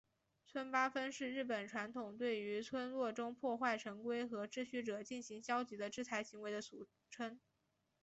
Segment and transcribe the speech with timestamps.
[0.47, 7.39] 村八分是日本传统中对于村落中破坏成规和秩序者进行消极的制裁行为的俗称。